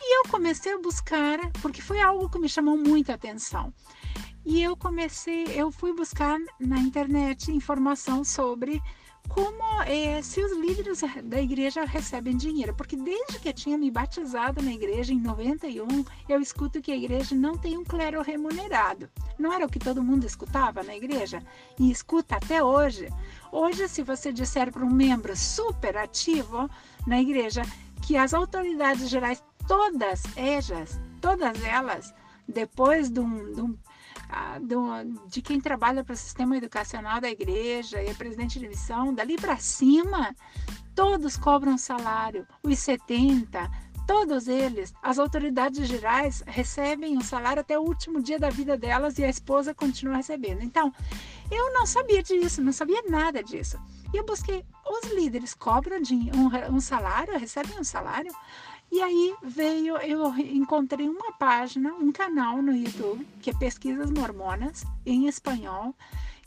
[0.00, 3.72] e eu comecei a buscar, porque foi algo que me chamou muita atenção.
[4.44, 8.80] E eu comecei, eu fui buscar na internet informação sobre
[9.28, 13.90] como é, se os líderes da igreja recebem dinheiro, porque desde que eu tinha me
[13.90, 19.10] batizado na igreja em 91, eu escuto que a igreja não tem um clero remunerado.
[19.38, 21.42] Não era o que todo mundo escutava na igreja
[21.78, 23.08] e escuta até hoje.
[23.50, 26.70] Hoje, se você disser para um membro super ativo
[27.06, 27.62] na igreja
[28.02, 32.14] que as autoridades gerais todas elas, todas elas,
[32.48, 33.76] depois de, um, de, um,
[34.28, 34.58] ah,
[35.28, 39.36] de quem trabalha para o sistema educacional da igreja e é presidente de missão, dali
[39.36, 40.34] para cima,
[40.94, 43.70] todos cobram salário, os 70,
[44.06, 49.18] todos eles, as autoridades gerais recebem o salário até o último dia da vida delas
[49.18, 50.62] e a esposa continua recebendo.
[50.62, 50.92] Então,
[51.50, 53.78] eu não sabia disso, não sabia nada disso.
[54.14, 55.98] E eu busquei, os líderes cobram
[56.70, 58.32] um salário, recebem um salário?
[58.90, 64.84] E aí veio, eu encontrei uma página, um canal no YouTube, que é Pesquisas Mormonas,
[65.04, 65.94] em espanhol,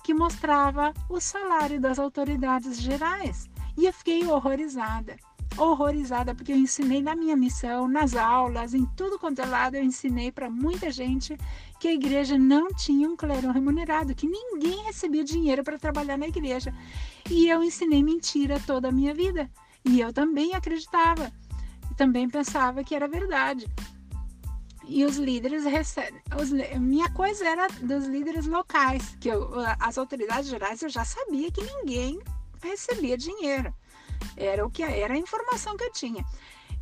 [0.03, 3.49] que mostrava o salário das autoridades gerais.
[3.77, 5.17] E eu fiquei horrorizada,
[5.57, 9.83] horrorizada, porque eu ensinei na minha missão, nas aulas, em tudo quanto é lado, eu
[9.83, 11.37] ensinei para muita gente
[11.79, 16.27] que a igreja não tinha um clero remunerado, que ninguém recebia dinheiro para trabalhar na
[16.27, 16.73] igreja.
[17.29, 19.49] E eu ensinei mentira toda a minha vida.
[19.85, 21.31] E eu também acreditava,
[21.99, 23.67] também pensava que era verdade.
[24.87, 26.21] E os líderes recebem.
[26.79, 31.61] Minha coisa era dos líderes locais, que eu, as autoridades gerais eu já sabia que
[31.61, 32.21] ninguém
[32.63, 33.73] recebia dinheiro.
[34.37, 36.23] Era o que era a informação que eu tinha.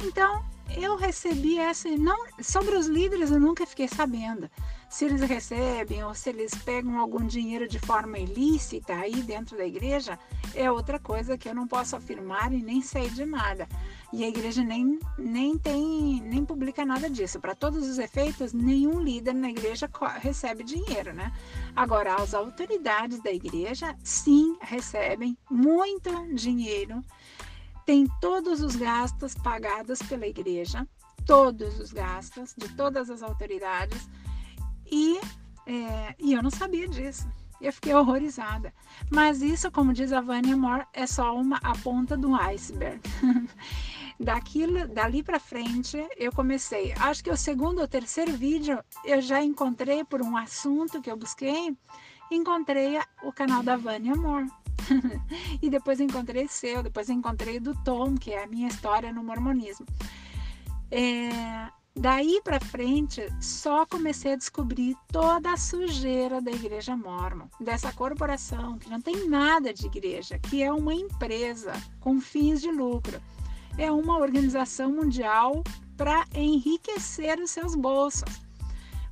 [0.03, 1.89] Então, eu recebi essa.
[1.89, 4.47] Não, sobre os líderes eu nunca fiquei sabendo.
[4.89, 9.65] Se eles recebem ou se eles pegam algum dinheiro de forma ilícita aí dentro da
[9.65, 10.17] igreja,
[10.55, 13.67] é outra coisa que eu não posso afirmar e nem sei de nada.
[14.13, 17.39] E a igreja nem, nem tem, nem publica nada disso.
[17.39, 21.33] Para todos os efeitos, nenhum líder na igreja recebe dinheiro, né?
[21.75, 27.03] Agora, as autoridades da igreja, sim, recebem muito dinheiro
[27.87, 30.85] tem todos os gastos pagados pela igreja,
[31.25, 34.09] todos os gastos de todas as autoridades,
[34.91, 35.19] e,
[35.65, 37.27] é, e eu não sabia disso.
[37.59, 38.73] Eu fiquei horrorizada.
[39.09, 43.01] Mas isso, como diz a Vânia Moore, é só uma a ponta do iceberg.
[44.19, 46.91] Daquilo, dali para frente, eu comecei.
[46.99, 51.15] Acho que o segundo ou terceiro vídeo eu já encontrei por um assunto que eu
[51.15, 51.77] busquei,
[52.31, 54.49] encontrei o canal da Vânia Moore.
[55.61, 59.85] e depois encontrei seu, depois encontrei do Tom, que é a minha história no mormonismo.
[60.89, 67.91] É, daí para frente, só comecei a descobrir toda a sujeira da igreja mormon, dessa
[67.91, 73.19] corporação que não tem nada de igreja, que é uma empresa com fins de lucro.
[73.77, 75.63] É uma organização mundial
[75.95, 78.41] para enriquecer os seus bolsos,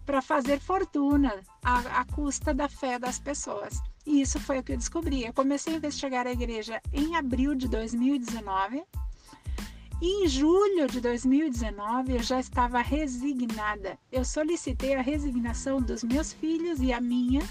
[0.05, 3.81] para fazer fortuna à, à custa da fé das pessoas.
[4.05, 5.25] E isso foi o que eu descobri.
[5.25, 8.83] Eu comecei a investigar a igreja em abril de 2019.
[10.01, 13.97] E em julho de 2019 eu já estava resignada.
[14.11, 17.41] Eu solicitei a resignação dos meus filhos e a minha.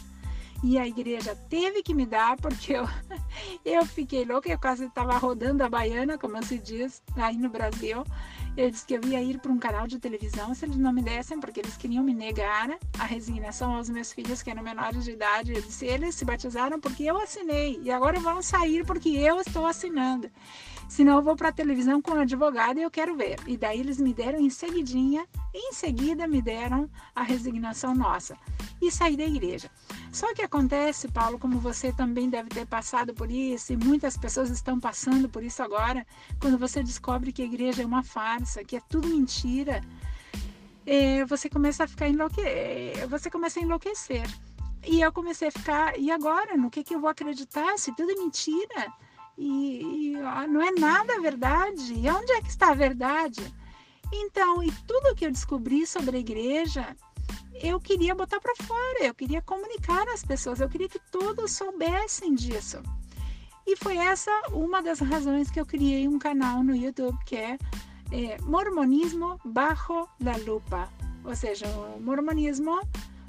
[0.62, 2.88] E a igreja teve que me dar, porque eu,
[3.64, 8.02] eu fiquei louca, eu quase estava rodando a baiana, como se diz, aí no Brasil.
[8.56, 11.02] Eu disse que eu ia ir para um canal de televisão se eles não me
[11.02, 15.10] dessem, porque eles queriam me negar a resignação aos meus filhos que eram menores de
[15.10, 15.52] idade.
[15.52, 19.66] Eu disse, eles se batizaram porque eu assinei e agora vão sair porque eu estou
[19.66, 20.30] assinando.
[20.88, 23.36] Senão eu vou para a televisão com o advogado e eu quero ver.
[23.46, 28.36] E daí eles me deram em seguidinha, em seguida me deram a resignação nossa.
[28.80, 29.70] E saí da igreja.
[30.12, 34.50] Só que acontece, Paulo, como você também deve ter passado por isso, e muitas pessoas
[34.50, 36.06] estão passando por isso agora,
[36.40, 39.80] quando você descobre que a igreja é uma farsa, que é tudo mentira,
[40.86, 42.40] é, você começa a ficar enlouque...
[42.40, 44.26] É, você começa a enlouquecer.
[44.86, 46.56] E eu comecei a ficar, e agora?
[46.56, 47.78] No que, que eu vou acreditar?
[47.78, 48.92] Se tudo é mentira?
[49.36, 50.12] E, e
[50.48, 51.92] não é nada verdade?
[51.94, 53.42] E onde é que está a verdade?
[54.12, 56.96] Então, e tudo que eu descobri sobre a igreja
[57.62, 62.34] eu queria botar para fora, eu queria comunicar às pessoas, eu queria que todos soubessem
[62.34, 62.82] disso.
[63.66, 67.58] E foi essa uma das razões que eu criei um canal no YouTube que é,
[68.12, 70.90] é Mormonismo Bajo la Lupa,
[71.24, 72.80] ou seja, o mormonismo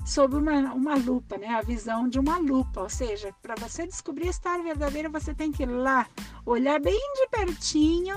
[0.06, 1.48] sob uma, uma lupa, né?
[1.48, 2.82] a visão de uma lupa.
[2.82, 6.08] Ou seja, para você descobrir a história verdadeira, você tem que ir lá,
[6.46, 8.16] olhar bem de pertinho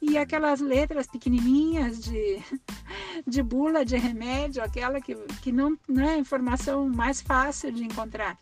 [0.00, 2.42] e aquelas letras pequenininhas de,
[3.26, 7.84] de bula de remédio, aquela que, que não, não é a informação mais fácil de
[7.84, 8.38] encontrar.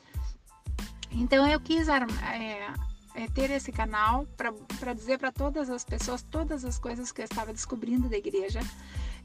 [1.11, 2.75] Então eu quis é,
[3.15, 7.25] é, ter esse canal para dizer para todas as pessoas todas as coisas que eu
[7.25, 8.61] estava descobrindo da igreja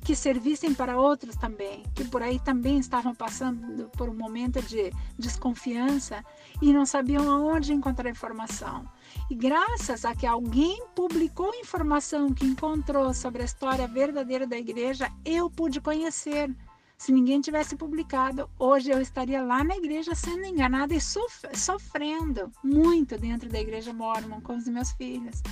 [0.07, 4.89] que servissem para outros também, que por aí também estavam passando por um momento de
[5.19, 6.23] desconfiança
[6.61, 8.89] e não sabiam aonde encontrar informação.
[9.29, 15.11] E graças a que alguém publicou informação que encontrou sobre a história verdadeira da igreja,
[15.25, 16.55] eu pude conhecer.
[16.97, 23.17] Se ninguém tivesse publicado, hoje eu estaria lá na igreja sendo enganada e sofrendo muito
[23.17, 25.43] dentro da igreja mormon com os meus filhos.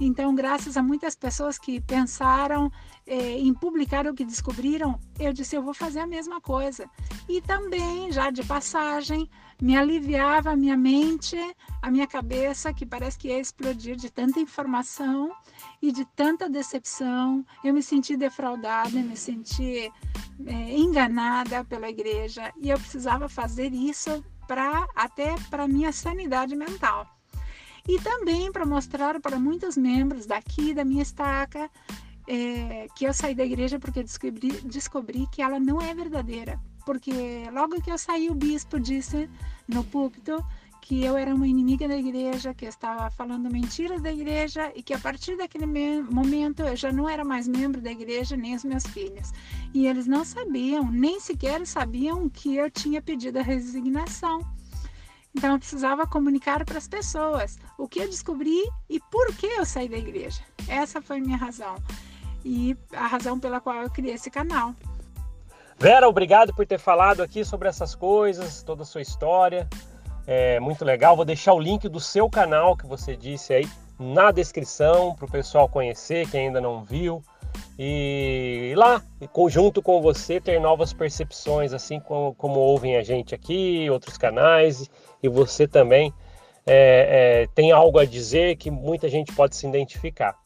[0.00, 2.72] Então, graças a muitas pessoas que pensaram
[3.06, 6.88] eh, em publicar o que descobriram, eu disse: eu vou fazer a mesma coisa.
[7.28, 9.28] E também, já de passagem,
[9.60, 11.36] me aliviava a minha mente,
[11.82, 15.30] a minha cabeça, que parece que ia explodir de tanta informação
[15.82, 17.44] e de tanta decepção.
[17.62, 19.92] Eu me senti defraudada, me senti
[20.46, 27.19] eh, enganada pela igreja e eu precisava fazer isso para até para minha sanidade mental
[27.88, 31.70] e também para mostrar para muitos membros daqui da minha estaca
[32.26, 36.60] é, que eu saí da igreja porque descobri, descobri que ela não é verdadeira.
[36.86, 37.12] Porque
[37.52, 39.28] logo que eu saí, o bispo disse
[39.68, 40.44] no púlpito
[40.80, 44.82] que eu era uma inimiga da igreja, que eu estava falando mentiras da igreja e
[44.82, 48.64] que a partir daquele momento eu já não era mais membro da igreja, nem os
[48.64, 49.32] meus filhos.
[49.74, 54.40] E eles não sabiam, nem sequer sabiam que eu tinha pedido a resignação.
[55.34, 59.64] Então eu precisava comunicar para as pessoas o que eu descobri e por que eu
[59.64, 60.42] saí da igreja.
[60.68, 61.76] Essa foi minha razão
[62.44, 64.74] e a razão pela qual eu criei esse canal.
[65.78, 69.68] Vera, obrigado por ter falado aqui sobre essas coisas, toda a sua história.
[70.26, 71.16] É muito legal.
[71.16, 73.68] Vou deixar o link do seu canal que você disse aí
[73.98, 77.22] na descrição para o pessoal conhecer, quem ainda não viu.
[77.78, 83.88] E lá, conjunto com você, ter novas percepções, assim como, como ouvem a gente aqui,
[83.90, 84.90] outros canais,
[85.22, 86.12] e você também
[86.66, 90.36] é, é, tem algo a dizer que muita gente pode se identificar.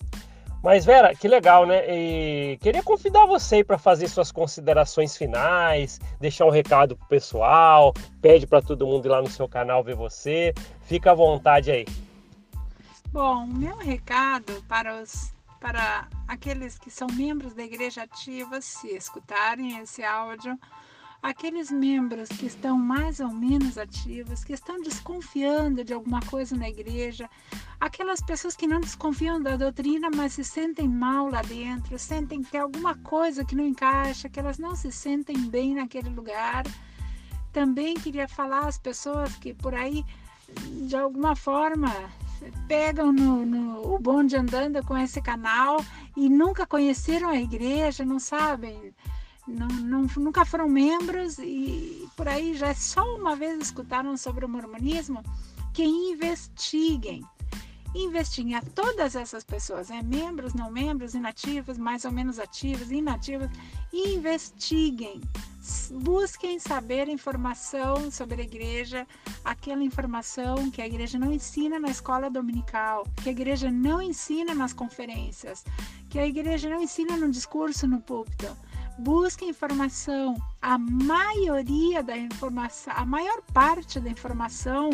[0.63, 1.85] Mas, Vera, que legal, né?
[1.87, 7.93] E queria convidar você para fazer suas considerações finais, deixar um recado pro pessoal,
[8.23, 10.55] pede para todo mundo ir lá no seu canal ver você.
[10.81, 11.85] Fica à vontade aí.
[13.13, 15.35] Bom, meu recado para os
[15.65, 20.61] para aqueles que são membros da igreja ativa, se escutarem esse áudio,
[21.23, 26.69] aqueles membros que estão mais ou menos ativos, que estão desconfiando de alguma coisa na
[26.69, 27.31] igreja,
[27.81, 32.51] aquelas pessoas que não desconfiam da doutrina, mas se sentem mal lá dentro, sentem que
[32.51, 36.65] tem alguma coisa que não encaixa, que elas não se sentem bem naquele lugar.
[37.55, 40.05] Também queria falar às pessoas que por aí,
[40.87, 41.89] de alguma forma,
[42.67, 45.85] pegam no, no, o bonde andando com esse canal
[46.17, 48.95] e nunca conheceram a igreja, não sabem
[49.47, 54.49] não, não, nunca foram membros e por aí já só uma vez escutaram sobre o
[54.49, 55.23] mormonismo,
[55.73, 57.23] que investiguem.
[57.95, 63.49] Investiguem a todas essas pessoas, é, membros, não membros, inativos, mais ou menos ativos, inativos,
[63.93, 65.21] investiguem.
[66.03, 69.07] Busquem saber informação sobre a igreja,
[69.45, 74.55] aquela informação que a igreja não ensina na escola dominical, que a igreja não ensina
[74.55, 75.65] nas conferências,
[76.11, 78.55] que a igreja não ensina no discurso no púlpito
[78.99, 80.37] busque informação.
[80.61, 84.91] A maioria da informação, a maior parte da informação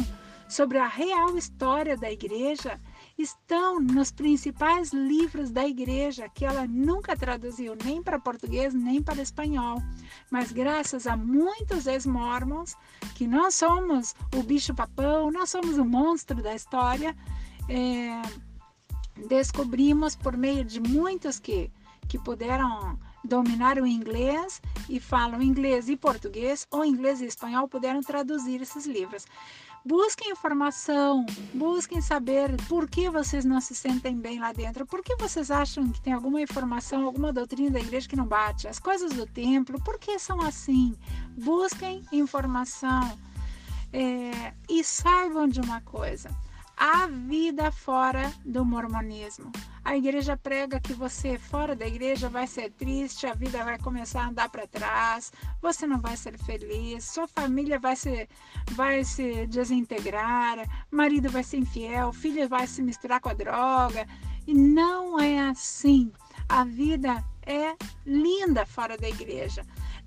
[0.50, 2.80] sobre a real história da igreja
[3.16, 9.22] estão nos principais livros da igreja que ela nunca traduziu nem para português nem para
[9.22, 9.80] espanhol.
[10.28, 12.74] Mas graças a muitos ex-mormons,
[13.14, 17.16] que nós somos o bicho papão, nós somos o monstro da história,
[17.68, 18.20] é,
[19.28, 21.70] descobrimos por meio de muitos que,
[22.08, 28.00] que puderam dominar o inglês e falam inglês e português, ou inglês e espanhol, puderam
[28.00, 29.26] traduzir esses livros.
[29.84, 31.24] Busquem informação,
[31.54, 35.88] busquem saber por que vocês não se sentem bem lá dentro, por que vocês acham
[35.88, 39.80] que tem alguma informação, alguma doutrina da igreja que não bate, as coisas do templo,
[39.82, 40.94] por que são assim?
[41.30, 43.18] Busquem informação
[43.90, 46.30] é, e saibam de uma coisa:
[46.80, 49.52] a vida fora do mormonismo.
[49.84, 54.22] A igreja prega que você fora da igreja vai ser triste, a vida vai começar
[54.22, 58.26] a andar para trás, você não vai ser feliz, sua família vai se,
[58.70, 60.56] vai se desintegrar,
[60.90, 64.06] marido vai ser infiel, filho vai se misturar com a droga.
[64.46, 66.10] E não é assim.
[66.48, 67.74] A vida é
[68.06, 69.62] linda fora da igreja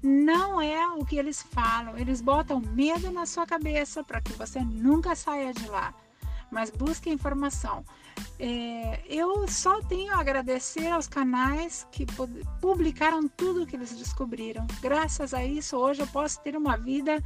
[0.05, 1.97] não é o que eles falam.
[1.97, 5.93] Eles botam medo na sua cabeça para que você nunca saia de lá
[6.53, 7.83] mas busque informação.
[8.39, 12.05] É, eu só tenho a agradecer aos canais que
[12.61, 14.65] publicaram tudo que eles descobriram.
[14.79, 17.21] Graças a isso, hoje eu posso ter uma vida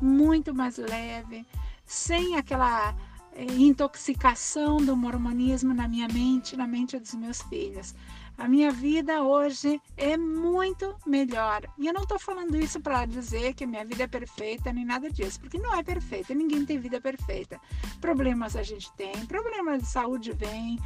[0.00, 1.46] muito mais leve,
[1.84, 2.96] sem aquela
[3.32, 7.94] é, intoxicação do mormonismo na minha mente, na mente dos meus filhos.
[8.40, 11.60] A minha vida hoje é muito melhor.
[11.76, 14.82] E eu não estou falando isso para dizer que a minha vida é perfeita nem
[14.82, 16.34] nada disso, porque não é perfeita.
[16.34, 17.60] Ninguém tem vida perfeita.
[18.00, 20.78] Problemas a gente tem, problemas de saúde vem.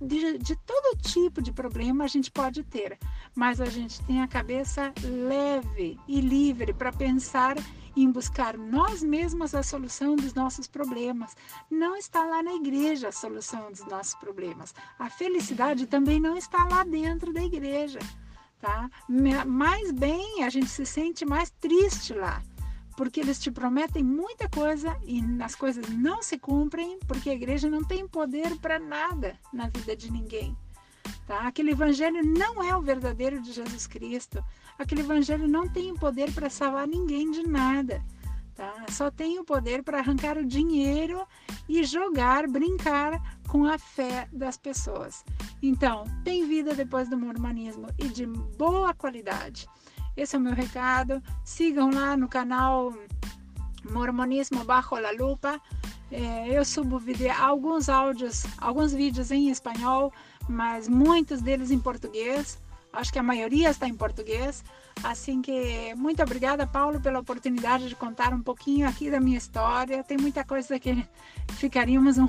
[0.00, 2.98] De, de todo tipo de problema a gente pode ter,
[3.34, 7.54] mas a gente tem a cabeça leve e livre para pensar
[7.96, 11.36] em buscar nós mesmos a solução dos nossos problemas.
[11.70, 14.74] Não está lá na igreja a solução dos nossos problemas.
[14.98, 17.98] A felicidade também não está lá dentro da igreja,
[18.60, 18.90] tá?
[19.46, 22.42] Mais bem, a gente se sente mais triste lá,
[22.96, 27.68] porque eles te prometem muita coisa e as coisas não se cumprem, porque a igreja
[27.68, 30.56] não tem poder para nada na vida de ninguém.
[31.26, 31.46] Tá?
[31.46, 34.44] Aquele evangelho não é o verdadeiro de Jesus Cristo.
[34.80, 38.02] Aquele evangelho não tem o poder para salvar ninguém de nada.
[38.54, 38.86] Tá?
[38.88, 41.26] Só tem o poder para arrancar o dinheiro
[41.68, 45.22] e jogar, brincar com a fé das pessoas.
[45.62, 49.68] Então, tem vida depois do mormonismo e de boa qualidade.
[50.16, 51.22] Esse é o meu recado.
[51.44, 52.94] Sigam lá no canal
[53.90, 55.60] Mormonismo Bajo la Lupa.
[56.10, 57.02] É, eu subo
[57.38, 60.10] alguns áudios, alguns vídeos em espanhol,
[60.48, 62.58] mas muitos deles em português.
[62.92, 64.64] Acho que a maioria está em português.
[65.02, 70.04] Assim que muito obrigada, Paulo, pela oportunidade de contar um pouquinho aqui da minha história.
[70.04, 71.06] Tem muita coisa que
[71.52, 72.28] ficaríamos um,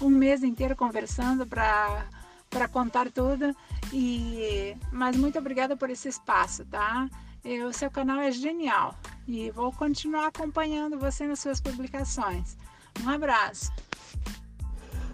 [0.00, 2.06] um mês inteiro conversando para
[2.50, 3.56] para contar tudo.
[3.92, 7.08] E mas muito obrigada por esse espaço, tá?
[7.44, 8.94] E o seu canal é genial
[9.26, 12.56] e vou continuar acompanhando você nas suas publicações.
[13.02, 13.72] Um abraço.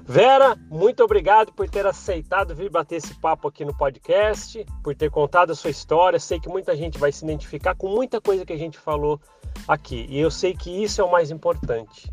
[0.09, 5.11] Vera, muito obrigado por ter aceitado vir bater esse papo aqui no podcast, por ter
[5.11, 6.19] contado a sua história.
[6.19, 9.21] Sei que muita gente vai se identificar com muita coisa que a gente falou
[9.69, 12.11] aqui e eu sei que isso é o mais importante.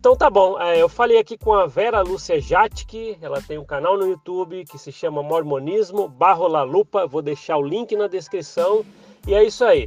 [0.00, 3.66] Então tá bom, é, eu falei aqui com a Vera Lúcia Jatke, ela tem um
[3.66, 8.06] canal no YouTube que se chama Mormonismo Barro La Lupa, vou deixar o link na
[8.06, 8.82] descrição
[9.26, 9.84] e é isso aí.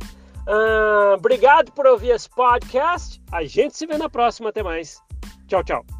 [0.47, 5.01] Uh, obrigado por ouvir esse podcast, a gente se vê na próxima, até mais.
[5.47, 5.98] Tchau, tchau.